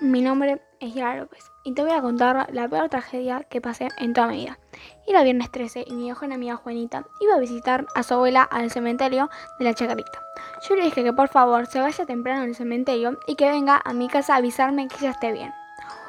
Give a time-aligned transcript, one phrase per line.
[0.00, 3.88] Mi nombre es Yara López y te voy a contar la peor tragedia que pasé
[3.98, 4.58] en toda mi vida.
[5.06, 8.70] Era viernes 13 y mi mejor amiga Juanita iba a visitar a su abuela al
[8.70, 9.28] cementerio
[9.58, 10.22] de la Chacarita.
[10.66, 13.92] Yo le dije que por favor se vaya temprano al cementerio y que venga a
[13.92, 15.52] mi casa a avisarme que ella esté bien.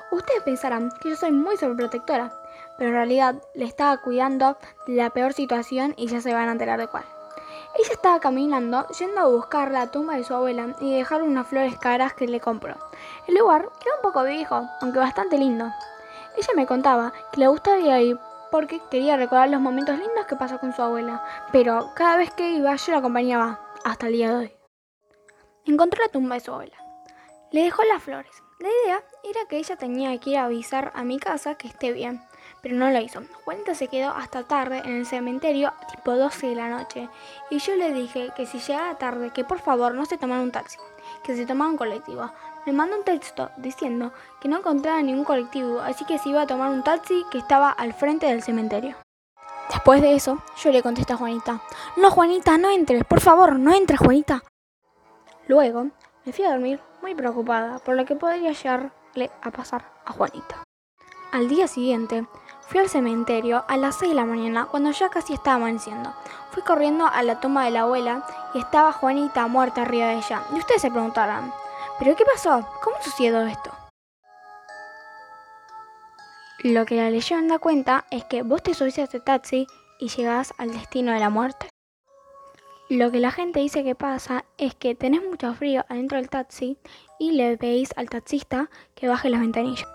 [0.10, 2.32] Ustedes pensarán que yo soy muy sobreprotectora,
[2.78, 6.54] pero en realidad le estaba cuidando de la peor situación y ya se van a
[6.54, 7.04] enterar de cuál.
[7.74, 11.78] Ella estaba caminando, yendo a buscar la tumba de su abuela y dejar unas flores
[11.78, 12.76] caras que le compró.
[13.28, 15.72] El lugar era un poco viejo, aunque bastante lindo.
[16.36, 18.20] Ella me contaba que le gustaba ir
[18.52, 21.24] porque quería recordar los momentos lindos que pasó con su abuela,
[21.54, 24.54] pero cada vez que iba yo la acompañaba, hasta el día de hoy.
[25.66, 26.78] Encontró la tumba de su abuela.
[27.52, 28.44] Le dejó las flores.
[28.62, 31.92] La idea era que ella tenía que ir a avisar a mi casa que esté
[31.92, 32.22] bien
[32.62, 33.22] pero no lo hizo.
[33.44, 37.10] Juanita se quedó hasta tarde en el cementerio, tipo 12 de la noche,
[37.50, 40.52] y yo le dije que si llegaba tarde, que por favor no se tomara un
[40.52, 40.78] taxi,
[41.24, 42.32] que se tomara un colectivo.
[42.66, 46.48] Me mandó un texto diciendo que no encontraba ningún colectivo, así que se iba a
[46.48, 48.96] tomar un taxi que estaba al frente del cementerio.
[49.70, 51.62] Después de eso, yo le contesté a Juanita,
[51.98, 54.44] no Juanita, no entres, por favor, no entres Juanita.
[55.48, 55.88] Luego,
[56.26, 60.64] me fui a dormir muy preocupada por lo que podría llegarle a pasar a Juanita.
[61.32, 62.26] Al día siguiente,
[62.72, 66.14] Fui al cementerio a las 6 de la mañana cuando ya casi estaba amaneciendo.
[66.52, 70.42] Fui corriendo a la tumba de la abuela y estaba Juanita muerta arriba de ella.
[70.56, 71.52] Y ustedes se preguntarán,
[72.00, 72.66] ¿pero qué pasó?
[72.82, 73.72] ¿Cómo sucedió esto?
[76.60, 79.68] Lo que la leyenda cuenta es que vos te subís a este taxi
[80.00, 81.71] y llegás al destino de la muerte.
[82.92, 86.78] Lo que la gente dice que pasa es que tenés mucho frío adentro del taxi
[87.20, 89.88] y le pedís al taxista que baje las ventanillas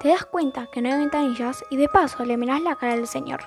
[0.00, 3.06] te das cuenta que no hay ventanillas y de paso le mirás la cara del
[3.06, 3.40] señor.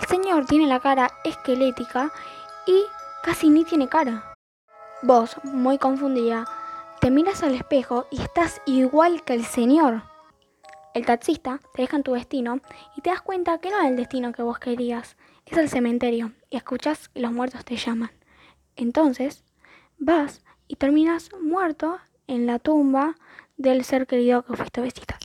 [0.00, 2.10] El señor tiene la cara esquelética
[2.66, 2.82] y
[3.22, 4.34] casi ni tiene cara.
[5.02, 6.46] Vos, muy confundida,
[7.02, 10.02] te miras al espejo y estás igual que el señor.
[10.94, 12.60] El taxista te deja en tu destino
[12.96, 16.32] y te das cuenta que no es el destino que vos querías, es el cementerio
[16.48, 18.17] y escuchas que los muertos te llaman.
[18.78, 19.42] Entonces,
[19.98, 23.16] vas y terminas muerto en la tumba
[23.56, 25.18] del ser querido que fuiste a visitar.